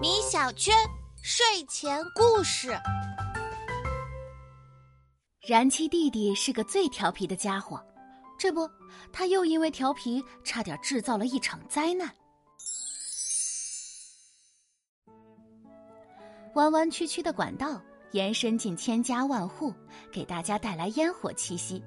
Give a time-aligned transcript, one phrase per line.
[0.00, 0.74] 米小圈
[1.22, 2.70] 睡前故事。
[5.46, 7.84] 燃气弟弟是个最调皮的家伙，
[8.38, 8.68] 这不，
[9.12, 12.10] 他又因为调皮，差点制造了一场灾难。
[16.54, 17.80] 弯弯曲曲的管道
[18.12, 19.74] 延伸进千家万户，
[20.10, 21.84] 给大家带来烟火气息。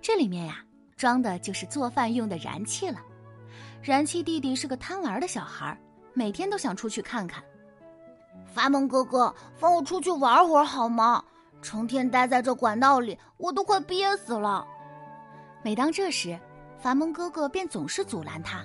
[0.00, 0.64] 这里面呀，
[0.96, 3.00] 装的就是做饭用的燃气了。
[3.80, 5.78] 燃气弟弟是个贪玩的小孩，
[6.12, 7.42] 每天都想出去看看。
[8.44, 11.22] 伐木哥哥，放我出去玩会儿好吗？
[11.62, 14.66] 成天待在这管道里，我都快憋死了。
[15.62, 16.38] 每当这时，
[16.78, 18.64] 伐木哥哥便总是阻拦他：“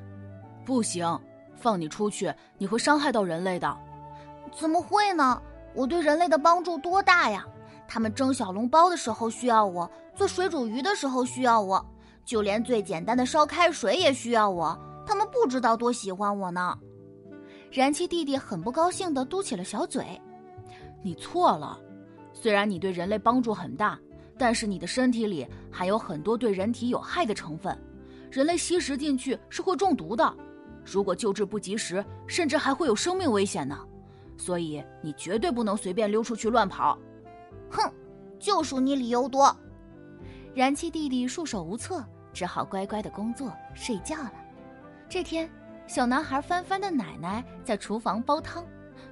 [0.65, 1.19] 不行，
[1.55, 3.77] 放你出去，你会伤害到人类的。”
[4.51, 5.41] 怎么会呢？
[5.73, 7.45] 我对人类的帮助多大呀！
[7.87, 11.83] 他们蒸小笼包的时候需要我，做水煮鱼的时候需要我，
[12.23, 14.77] 就连最简单的烧开水也需要我。
[15.43, 16.79] 不知道多喜欢我呢。
[17.69, 20.17] 燃气弟弟很不高兴地嘟起了小嘴
[21.03, 21.77] ：“你错了，
[22.31, 23.99] 虽然你对人类帮助很大，
[24.37, 27.77] 但是你的身体里含有很多对人体有害的成分，
[28.31, 30.33] 人类吸食进去是会中毒的。
[30.85, 33.77] 如果救治不及时，甚至还会有生命危险呢。”
[34.37, 36.97] 所以你绝对不能随便溜出去乱跑，
[37.69, 37.91] 哼！
[38.39, 39.53] 就数你理由多。
[40.55, 42.01] 燃气弟弟束手无策，
[42.31, 44.31] 只好乖乖的工作睡觉了。
[45.13, 45.47] 这天，
[45.85, 48.65] 小男孩帆帆的奶奶在厨房煲汤，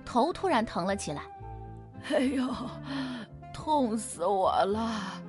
[0.03, 1.21] 头突然疼了起来。
[2.09, 2.43] 哎呦，
[3.53, 5.21] 痛死我了！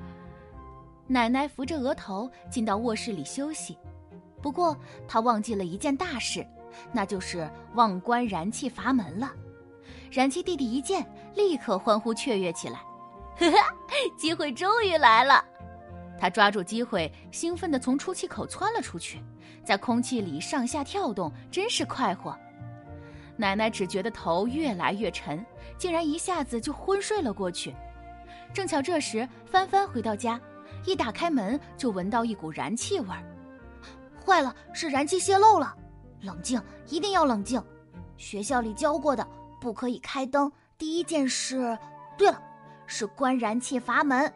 [1.07, 3.77] 奶奶扶着额头进到卧室里休息，
[4.41, 4.75] 不过
[5.07, 6.43] 她忘记了一件大事，
[6.91, 9.31] 那就是忘关燃气阀门了。
[10.11, 12.79] 燃气弟弟一见，立刻欢呼雀跃起来，
[13.37, 13.77] 哈哈，
[14.17, 15.45] 机会终于来了！
[16.23, 19.21] 他抓住机会，兴奋地从出气口窜了出去，
[19.65, 22.39] 在空气里上下跳动，真是快活。
[23.37, 25.45] 奶奶只觉得头越来越沉，
[25.77, 27.75] 竟然一下子就昏睡了过去。
[28.55, 30.41] 正巧这时，帆帆回到家，
[30.87, 33.25] 一打开门就闻到一股燃气味儿，
[34.25, 35.75] 坏了，是燃气泄漏了！
[36.21, 37.61] 冷静，一定要冷静！
[38.17, 39.27] 学校里教过的。
[39.61, 40.53] 不可以开灯。
[40.79, 41.77] 第一件事，
[42.17, 42.41] 对了，
[42.87, 44.33] 是关燃气阀门。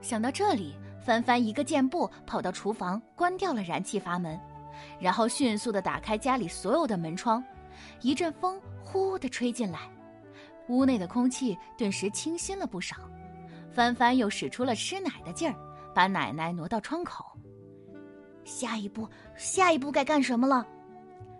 [0.00, 4.38] 想到这里，帆帆一个箭步跑到厨房，关掉了燃气阀门，
[5.00, 7.42] 然后迅速的打开家里所有的门窗。
[8.00, 9.80] 一阵风呼的吹进来，
[10.68, 12.96] 屋内的空气顿时清新了不少。
[13.72, 15.54] 帆帆又使出了吃奶的劲儿，
[15.94, 17.24] 把奶奶挪到窗口。
[18.44, 20.66] 下一步，下一步该干什么了？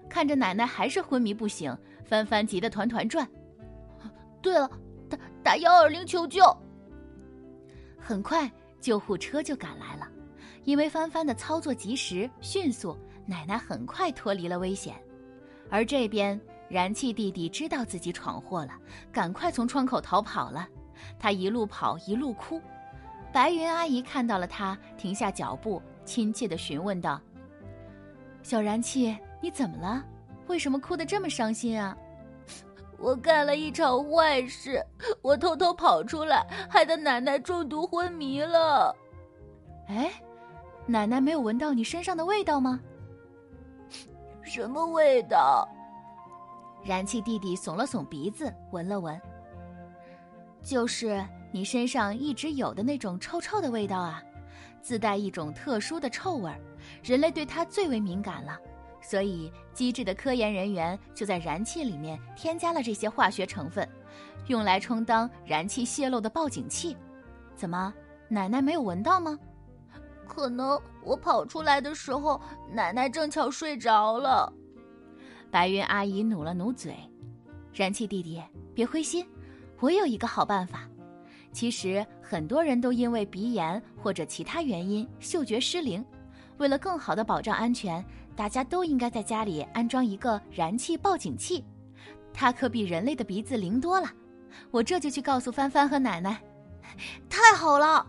[0.09, 1.77] 看着奶奶还是昏迷不醒。
[2.05, 3.29] 帆帆急得团团转。
[4.41, 4.71] 对了，
[5.11, 6.43] 打打幺二零求救。
[8.09, 10.09] 很快，救护车就赶来了。
[10.65, 12.97] 因为帆帆的操作及时、迅速，
[13.27, 14.95] 奶奶很快脱离了危险。
[15.69, 18.73] 而这边，燃气弟弟知道自己闯祸了，
[19.13, 20.67] 赶快从窗口逃跑了。
[21.19, 22.59] 他一路跑一路哭。
[23.31, 27.21] 白云阿姨看到了他，停下脚步，亲切地询问道
[28.43, 30.03] ：“小燃气，你怎么了？”
[30.49, 31.95] 为什么哭得这么伤心啊？
[32.99, 34.85] 我干了一场坏事，
[35.23, 38.95] 我偷偷跑出来，害得奶奶中毒昏迷了。
[39.87, 40.11] 哎，
[40.87, 42.81] 奶奶没有闻到你身上的味道吗？
[44.43, 45.69] 什么味道？
[46.85, 49.21] 燃气弟弟耸了耸鼻子，闻了闻，
[50.63, 54.23] 就是你身上一直有的那种臭臭的味道啊，
[54.81, 56.59] 自带一种特殊的臭味儿，
[57.03, 58.59] 人类对它最为敏感了。
[59.01, 63.89] 所以，机智的科研人员就在燃气里面添加了这些化学成分，
[64.49, 66.97] 用来充当燃气泄漏的报警器。
[67.55, 67.95] 怎么，
[68.29, 69.39] 奶奶没有闻到吗？
[70.27, 74.53] 可能我跑出来的时候，奶奶正巧睡着了。
[75.51, 76.95] 白云阿姨努了努嘴
[77.73, 78.43] ：“燃气弟弟，
[78.75, 79.27] 别灰心，
[79.81, 80.81] 我有一个好办法。
[81.51, 86.05] 其实很多人都因为鼻炎或者其他原因嗅觉失灵，
[86.59, 88.05] 为了更好的保障安全。”
[88.39, 91.65] 大家都应该在家里安装一个燃气报警器，
[92.33, 94.09] 它可比人类的鼻子灵多了。
[94.71, 96.41] 我这就去告诉帆帆和奶奶。
[97.29, 98.07] 太好了！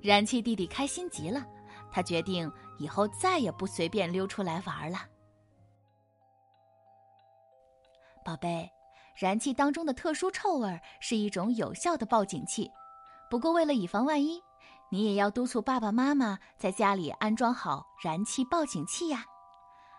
[0.00, 1.44] 燃气弟弟开心极了，
[1.90, 2.48] 他决定
[2.78, 4.98] 以后再也不随便溜出来玩了。
[8.24, 8.70] 宝贝，
[9.18, 12.70] 燃气当中的特殊臭味是一种有效的报警器，
[13.28, 14.40] 不过为了以防万一。
[14.94, 19.24] 你也要督促爸爸妈妈在家里安装好燃气报警器呀！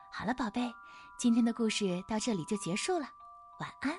[0.09, 0.73] 好了，宝贝，
[1.19, 3.05] 今天的故事到这里就结束了，
[3.59, 3.91] 晚安。